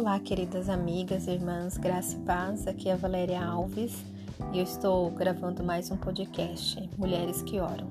Olá, 0.00 0.18
queridas 0.18 0.70
amigas, 0.70 1.26
irmãs, 1.26 1.76
graça 1.76 2.16
e 2.16 2.20
paz. 2.20 2.66
Aqui 2.66 2.88
é 2.88 2.94
a 2.94 2.96
Valéria 2.96 3.44
Alves 3.44 4.02
e 4.50 4.56
eu 4.56 4.64
estou 4.64 5.10
gravando 5.10 5.62
mais 5.62 5.90
um 5.90 5.96
podcast, 5.98 6.88
Mulheres 6.96 7.42
que 7.42 7.60
Oram. 7.60 7.86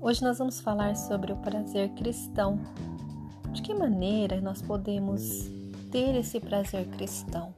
Hoje 0.00 0.24
nós 0.24 0.38
vamos 0.38 0.60
falar 0.60 0.96
sobre 0.96 1.32
o 1.32 1.36
prazer 1.36 1.90
cristão. 1.90 2.58
De 3.52 3.62
que 3.62 3.72
maneira 3.72 4.40
nós 4.40 4.60
podemos 4.60 5.48
ter 5.92 6.16
esse 6.16 6.40
prazer 6.40 6.84
cristão? 6.88 7.54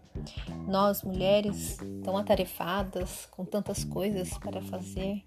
Nós, 0.69 1.03
mulheres, 1.03 1.79
tão 2.05 2.19
atarefadas, 2.19 3.25
com 3.31 3.43
tantas 3.47 3.85
coisas 3.85 4.37
para 4.37 4.61
fazer, 4.61 5.25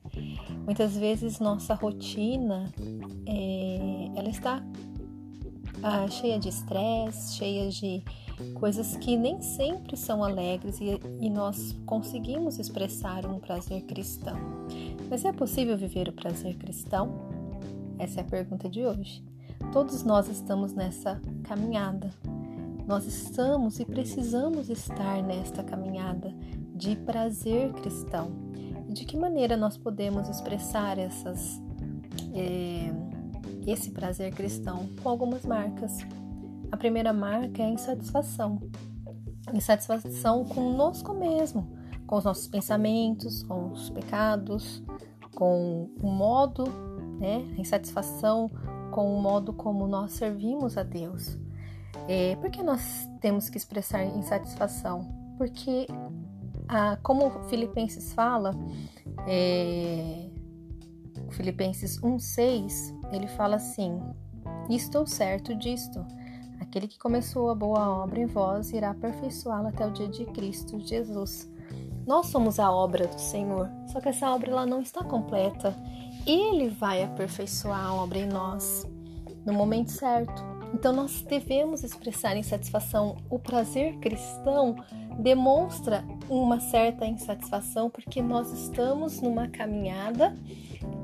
muitas 0.65 0.95
vezes 0.95 1.39
nossa 1.39 1.73
rotina 1.73 2.71
é, 3.25 4.11
ela 4.15 4.29
está 4.29 4.61
ah, 5.83 6.07
cheia 6.07 6.39
de 6.39 6.49
estresse, 6.49 7.35
cheia 7.35 7.69
de 7.69 8.03
coisas 8.53 8.95
que 8.97 9.17
nem 9.17 9.41
sempre 9.41 9.97
são 9.97 10.23
alegres 10.23 10.79
e, 10.79 10.99
e 11.19 11.29
nós 11.29 11.75
conseguimos 11.85 12.57
expressar 12.57 13.25
um 13.25 13.39
prazer 13.39 13.83
cristão. 13.83 14.37
Mas 15.09 15.25
é 15.25 15.31
possível 15.31 15.77
viver 15.77 16.07
o 16.07 16.13
prazer 16.13 16.55
cristão? 16.55 17.11
Essa 17.97 18.21
é 18.21 18.23
a 18.23 18.27
pergunta 18.27 18.69
de 18.69 18.85
hoje. 18.85 19.23
Todos 19.73 20.03
nós 20.03 20.29
estamos 20.29 20.73
nessa 20.73 21.21
caminhada. 21.43 22.09
Nós 22.87 23.05
estamos 23.05 23.79
e 23.79 23.85
precisamos 23.85 24.69
estar 24.69 25.21
nesta 25.21 25.63
caminhada 25.63 26.33
de 26.73 26.95
prazer 26.95 27.73
cristão. 27.73 28.31
De 28.87 29.05
que 29.05 29.15
maneira 29.15 29.55
nós 29.55 29.77
podemos 29.77 30.27
expressar 30.27 30.97
essas 30.97 31.61
é, 32.33 32.91
esse 33.65 33.91
prazer 33.91 34.33
cristão 34.33 34.89
com 35.01 35.09
algumas 35.09 35.45
marcas. 35.45 35.97
A 36.71 36.77
primeira 36.77 37.11
marca 37.13 37.61
é 37.61 37.65
a 37.65 37.69
insatisfação. 37.69 38.59
Insatisfação 39.53 40.45
conosco 40.45 41.13
mesmo, 41.13 41.67
com 42.05 42.17
os 42.17 42.23
nossos 42.23 42.47
pensamentos, 42.47 43.43
com 43.43 43.71
os 43.71 43.89
pecados, 43.89 44.83
com 45.35 45.89
o 46.01 46.11
modo, 46.11 46.63
né? 47.19 47.45
A 47.57 47.61
insatisfação 47.61 48.49
com 48.91 49.15
o 49.15 49.21
modo 49.21 49.53
como 49.53 49.87
nós 49.87 50.13
servimos 50.13 50.77
a 50.77 50.83
Deus. 50.83 51.37
É, 52.07 52.35
por 52.37 52.49
que 52.49 52.63
nós 52.63 53.07
temos 53.21 53.49
que 53.49 53.57
expressar 53.57 54.03
insatisfação? 54.03 55.07
Porque, 55.37 55.87
a, 56.67 56.97
como 56.97 57.29
Filipenses 57.49 58.13
fala, 58.13 58.51
é, 59.27 60.29
Filipenses 61.31 61.99
1,6, 62.01 62.98
ele 63.11 63.27
fala 63.27 63.55
assim: 63.55 63.99
Estou 64.69 65.05
certo 65.05 65.55
disto. 65.55 66.05
Aquele 66.59 66.87
que 66.87 66.99
começou 66.99 67.49
a 67.49 67.55
boa 67.55 68.03
obra 68.03 68.19
em 68.19 68.25
vós 68.25 68.71
irá 68.71 68.91
aperfeiçoá-la 68.91 69.69
até 69.69 69.87
o 69.87 69.91
dia 69.91 70.07
de 70.07 70.25
Cristo 70.25 70.79
Jesus. 70.79 71.49
Nós 72.05 72.27
somos 72.27 72.59
a 72.59 72.71
obra 72.71 73.07
do 73.07 73.19
Senhor, 73.19 73.69
só 73.87 74.01
que 74.01 74.09
essa 74.09 74.31
obra 74.31 74.51
ela 74.51 74.65
não 74.65 74.81
está 74.81 75.03
completa. 75.03 75.75
Ele 76.25 76.69
vai 76.69 77.03
aperfeiçoar 77.03 77.85
a 77.85 77.93
obra 77.93 78.19
em 78.19 78.27
nós 78.27 78.85
no 79.45 79.53
momento 79.53 79.91
certo. 79.91 80.43
Então 80.73 80.93
nós 80.93 81.21
devemos 81.21 81.83
expressar 81.83 82.37
insatisfação. 82.37 83.17
O 83.29 83.39
prazer 83.39 83.97
cristão 83.97 84.75
demonstra 85.19 86.03
uma 86.29 86.59
certa 86.59 87.05
insatisfação 87.05 87.89
porque 87.89 88.21
nós 88.21 88.51
estamos 88.51 89.21
numa 89.21 89.47
caminhada 89.47 90.35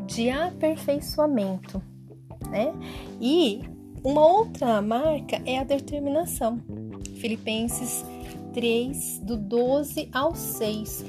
de 0.05 0.29
aperfeiçoamento, 0.29 1.81
né? 2.47 2.73
E 3.19 3.61
uma 4.03 4.25
outra 4.25 4.81
marca 4.81 5.41
é 5.45 5.57
a 5.59 5.63
determinação. 5.63 6.61
Filipenses 7.19 8.05
3, 8.53 9.19
do 9.19 9.35
12 9.35 10.09
ao 10.13 10.35
6. 10.35 11.05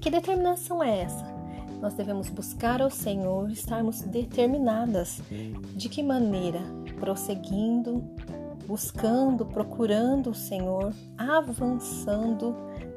Que 0.00 0.10
determinação 0.10 0.82
é 0.82 1.02
essa? 1.02 1.32
Nós 1.80 1.94
devemos 1.94 2.28
buscar 2.28 2.80
ao 2.80 2.90
Senhor, 2.90 3.50
estarmos 3.50 4.02
determinadas. 4.02 5.20
De 5.74 5.88
que 5.88 6.02
maneira? 6.02 6.60
Prosseguindo, 7.00 8.04
buscando, 8.66 9.44
procurando 9.44 10.30
o 10.30 10.34
Senhor, 10.34 10.92
avançando 11.18 12.54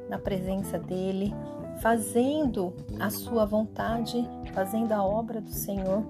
na 0.08 0.18
presença 0.18 0.78
dEle, 0.78 1.34
fazendo 1.80 2.74
a 2.98 3.10
sua 3.10 3.44
vontade, 3.44 4.28
fazendo 4.52 4.92
a 4.92 5.04
obra 5.04 5.40
do 5.40 5.50
Senhor 5.50 6.04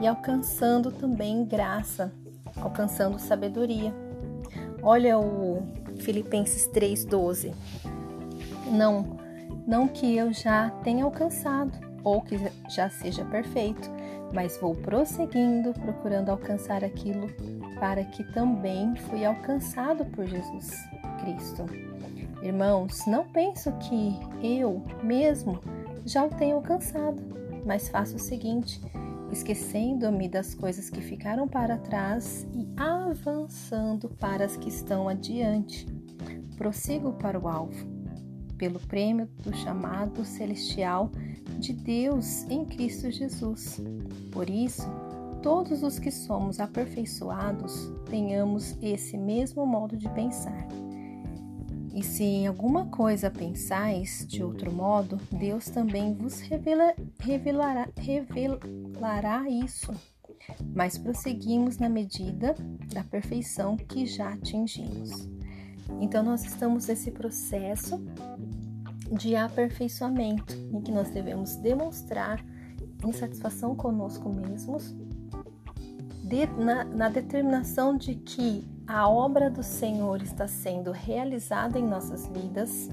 e 0.00 0.06
alcançando 0.06 0.90
também 0.90 1.44
graça, 1.44 2.12
alcançando 2.56 3.18
sabedoria. 3.18 3.94
Olha 4.82 5.18
o 5.18 5.62
Filipenses 5.98 6.66
3:12. 6.68 7.54
Não, 8.70 9.18
não 9.66 9.88
que 9.88 10.16
eu 10.16 10.32
já 10.32 10.70
tenha 10.82 11.04
alcançado 11.04 11.72
ou 12.04 12.20
que 12.22 12.36
já 12.68 12.88
seja 12.88 13.24
perfeito, 13.24 13.90
mas 14.32 14.58
vou 14.58 14.74
prosseguindo, 14.74 15.72
procurando 15.72 16.30
alcançar 16.30 16.84
aquilo 16.84 17.28
para 17.80 18.04
que 18.04 18.22
também 18.32 18.94
fui 18.96 19.24
alcançado 19.24 20.04
por 20.06 20.24
Jesus 20.26 20.70
Cristo. 21.20 21.85
Irmãos, 22.46 23.04
não 23.08 23.26
penso 23.26 23.72
que 23.72 24.20
eu 24.40 24.80
mesmo 25.02 25.58
já 26.04 26.24
o 26.24 26.28
tenho 26.28 26.54
alcançado, 26.54 27.20
mas 27.64 27.88
faço 27.88 28.14
o 28.14 28.20
seguinte: 28.20 28.80
esquecendo-me 29.32 30.28
das 30.28 30.54
coisas 30.54 30.88
que 30.88 31.00
ficaram 31.00 31.48
para 31.48 31.76
trás 31.76 32.46
e 32.54 32.68
avançando 32.76 34.08
para 34.10 34.44
as 34.44 34.56
que 34.56 34.68
estão 34.68 35.08
adiante, 35.08 35.88
prossigo 36.56 37.14
para 37.14 37.36
o 37.36 37.48
alvo, 37.48 37.84
pelo 38.56 38.78
prêmio 38.78 39.28
do 39.42 39.52
chamado 39.52 40.24
celestial 40.24 41.10
de 41.58 41.72
Deus 41.72 42.44
em 42.48 42.64
Cristo 42.64 43.10
Jesus. 43.10 43.80
Por 44.30 44.48
isso, 44.48 44.88
todos 45.42 45.82
os 45.82 45.98
que 45.98 46.12
somos 46.12 46.60
aperfeiçoados 46.60 47.90
tenhamos 48.08 48.78
esse 48.80 49.18
mesmo 49.18 49.66
modo 49.66 49.96
de 49.96 50.08
pensar. 50.10 50.68
E 51.96 52.02
se 52.02 52.22
em 52.22 52.46
alguma 52.46 52.84
coisa 52.88 53.30
pensais 53.30 54.26
de 54.28 54.44
outro 54.44 54.70
modo, 54.70 55.18
Deus 55.32 55.70
também 55.70 56.12
vos 56.12 56.40
revela, 56.40 56.94
revelará, 57.18 57.88
revelará 57.96 59.48
isso. 59.48 59.94
Mas 60.74 60.98
prosseguimos 60.98 61.78
na 61.78 61.88
medida 61.88 62.54
da 62.92 63.02
perfeição 63.02 63.78
que 63.78 64.04
já 64.04 64.34
atingimos. 64.34 65.26
Então, 65.98 66.22
nós 66.22 66.44
estamos 66.44 66.86
nesse 66.86 67.10
processo 67.10 67.98
de 69.12 69.34
aperfeiçoamento, 69.34 70.54
em 70.54 70.82
que 70.82 70.92
nós 70.92 71.08
devemos 71.08 71.56
demonstrar 71.56 72.44
insatisfação 73.06 73.74
conosco 73.74 74.28
mesmos, 74.28 74.94
de, 76.22 76.44
na, 76.62 76.84
na 76.84 77.08
determinação 77.08 77.96
de 77.96 78.16
que 78.16 78.75
a 78.86 79.08
obra 79.08 79.50
do 79.50 79.62
Senhor 79.62 80.22
está 80.22 80.46
sendo 80.46 80.92
realizada 80.92 81.78
em 81.78 81.86
nossas 81.86 82.26
vidas 82.28 82.88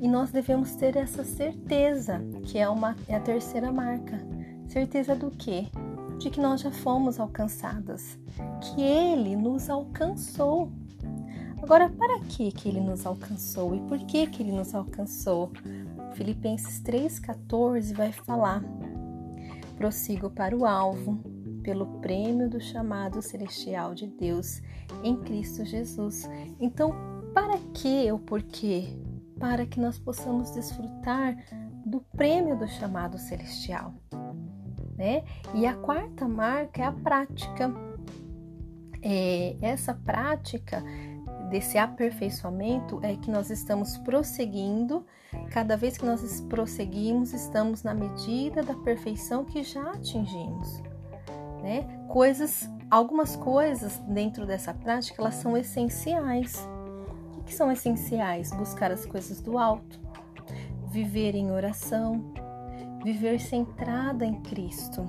e 0.00 0.06
nós 0.08 0.30
devemos 0.30 0.74
ter 0.74 0.96
essa 0.96 1.24
certeza, 1.24 2.20
que 2.44 2.58
é, 2.58 2.68
uma, 2.68 2.96
é 3.08 3.16
a 3.16 3.20
terceira 3.20 3.72
marca. 3.72 4.18
Certeza 4.68 5.14
do 5.14 5.30
quê? 5.30 5.66
De 6.18 6.30
que 6.30 6.40
nós 6.40 6.60
já 6.60 6.70
fomos 6.70 7.18
alcançadas, 7.18 8.18
que 8.60 8.80
Ele 8.80 9.36
nos 9.36 9.68
alcançou. 9.70 10.70
Agora, 11.62 11.88
para 11.90 12.20
que, 12.20 12.52
que 12.52 12.68
Ele 12.68 12.80
nos 12.80 13.04
alcançou 13.06 13.74
e 13.74 13.80
por 13.80 13.98
que, 13.98 14.26
que 14.26 14.42
Ele 14.42 14.52
nos 14.52 14.74
alcançou? 14.74 15.50
Filipenses 16.12 16.82
3,14 16.82 17.94
vai 17.94 18.12
falar: 18.12 18.62
prossigo 19.76 20.30
para 20.30 20.56
o 20.56 20.66
alvo 20.66 21.18
pelo 21.62 21.86
prêmio 22.00 22.48
do 22.48 22.60
chamado 22.60 23.22
celestial 23.22 23.94
de 23.94 24.06
Deus 24.06 24.60
em 25.02 25.16
Cristo 25.16 25.64
Jesus. 25.64 26.28
Então, 26.58 26.94
para 27.34 27.58
que 27.74 28.10
ou 28.10 28.18
por 28.18 28.42
quê? 28.42 28.96
Para 29.38 29.66
que 29.66 29.80
nós 29.80 29.98
possamos 29.98 30.50
desfrutar 30.50 31.36
do 31.84 32.00
prêmio 32.16 32.56
do 32.56 32.68
chamado 32.68 33.18
celestial. 33.18 33.94
Né? 34.96 35.24
E 35.54 35.66
a 35.66 35.74
quarta 35.74 36.28
marca 36.28 36.82
é 36.82 36.84
a 36.84 36.92
prática. 36.92 37.72
É, 39.02 39.56
essa 39.62 39.94
prática 39.94 40.84
desse 41.48 41.78
aperfeiçoamento 41.78 43.00
é 43.02 43.16
que 43.16 43.30
nós 43.30 43.50
estamos 43.50 43.96
prosseguindo. 43.98 45.06
Cada 45.50 45.76
vez 45.76 45.96
que 45.96 46.04
nós 46.04 46.40
prosseguimos, 46.42 47.32
estamos 47.32 47.82
na 47.82 47.94
medida 47.94 48.62
da 48.62 48.74
perfeição 48.74 49.44
que 49.44 49.62
já 49.62 49.92
atingimos 49.92 50.89
né? 51.70 51.86
Coisas, 52.08 52.68
algumas 52.90 53.36
coisas 53.36 53.96
dentro 54.08 54.44
dessa 54.44 54.74
prática, 54.74 55.22
elas 55.22 55.36
são 55.36 55.56
essenciais. 55.56 56.68
O 57.38 57.44
que 57.44 57.54
são 57.54 57.70
essenciais? 57.70 58.50
Buscar 58.50 58.90
as 58.90 59.06
coisas 59.06 59.40
do 59.40 59.56
alto, 59.56 60.00
viver 60.90 61.36
em 61.36 61.52
oração, 61.52 62.34
viver 63.04 63.38
centrada 63.38 64.26
em 64.26 64.42
Cristo. 64.42 65.06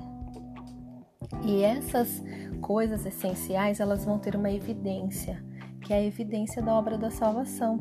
E 1.44 1.64
essas 1.64 2.24
coisas 2.62 3.08
essenciais, 3.08 3.80
elas 3.80 4.06
vão 4.06 4.20
ter 4.20 4.36
uma 4.36 4.52
evidência. 4.52 5.44
que 5.82 5.94
é 5.94 5.98
a 5.98 6.04
evidência 6.04 6.62
da 6.62 6.76
obra 6.76 6.96
da 6.96 7.10
salvação, 7.10 7.80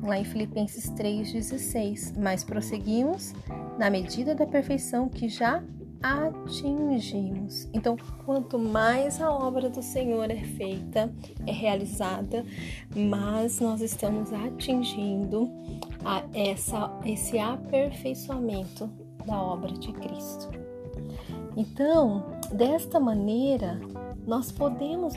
lá 0.00 0.16
em 0.16 0.24
Filipenses 0.24 0.88
3,16. 0.90 2.16
Mas 2.16 2.44
prosseguimos 2.44 3.34
na 3.76 3.90
medida 3.90 4.32
da 4.32 4.46
perfeição 4.46 5.08
que 5.08 5.28
já 5.28 5.60
atingimos. 6.02 7.68
Então, 7.72 7.96
quanto 8.24 8.58
mais 8.58 9.20
a 9.20 9.30
obra 9.32 9.70
do 9.70 9.82
Senhor 9.82 10.30
é 10.30 10.42
feita, 10.42 11.12
é 11.46 11.52
realizada, 11.52 12.44
mais 12.94 13.60
nós 13.60 13.80
estamos 13.80 14.32
atingindo 14.32 15.50
a 16.04 16.22
essa, 16.34 16.90
esse 17.04 17.38
aperfeiçoamento 17.38 18.90
da 19.24 19.40
obra 19.40 19.72
de 19.72 19.92
Cristo. 19.92 20.50
Então, 21.56 22.24
desta 22.52 22.98
maneira, 22.98 23.80
nós 24.26 24.50
podemos 24.50 25.14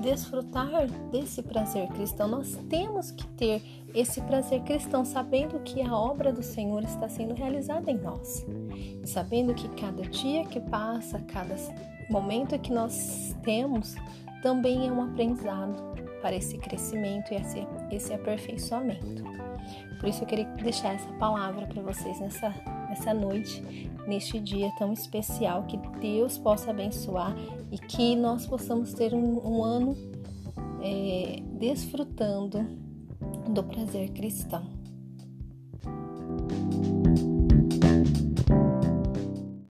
desfrutar 0.00 0.86
desse 1.10 1.42
prazer 1.42 1.88
cristão. 1.88 2.28
Nós 2.28 2.58
temos 2.68 3.10
que 3.10 3.26
ter 3.28 3.62
esse 3.94 4.20
prazer 4.20 4.60
cristão, 4.62 5.04
sabendo 5.04 5.58
que 5.60 5.80
a 5.80 5.96
obra 5.96 6.32
do 6.32 6.42
Senhor 6.42 6.82
está 6.82 7.08
sendo 7.08 7.34
realizada 7.34 7.90
em 7.90 7.96
nós, 7.96 8.44
sabendo 9.04 9.54
que 9.54 9.68
cada 9.80 10.02
dia 10.02 10.44
que 10.44 10.60
passa, 10.60 11.18
cada 11.28 11.54
momento 12.10 12.58
que 12.58 12.72
nós 12.72 13.34
temos, 13.42 13.94
também 14.42 14.86
é 14.86 14.92
um 14.92 15.02
aprendizado 15.02 15.82
para 16.20 16.36
esse 16.36 16.58
crescimento 16.58 17.32
e 17.32 17.36
esse, 17.36 17.66
esse 17.90 18.12
aperfeiçoamento. 18.12 19.24
Por 19.98 20.08
isso 20.08 20.22
eu 20.22 20.26
queria 20.26 20.44
deixar 20.62 20.94
essa 20.94 21.10
palavra 21.14 21.66
para 21.66 21.82
vocês 21.82 22.20
nessa, 22.20 22.54
nessa 22.88 23.14
noite, 23.14 23.90
neste 24.06 24.38
dia 24.38 24.70
tão 24.78 24.92
especial, 24.92 25.64
que 25.64 25.76
Deus 26.00 26.38
possa 26.38 26.70
abençoar 26.70 27.34
e 27.70 27.78
que 27.78 28.14
nós 28.14 28.46
possamos 28.46 28.92
ter 28.92 29.14
um, 29.14 29.40
um 29.46 29.64
ano 29.64 29.96
é, 30.82 31.40
desfrutando 31.58 32.64
do 33.48 33.64
prazer 33.64 34.10
cristão. 34.10 34.75